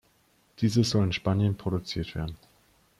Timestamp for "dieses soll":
0.57-1.03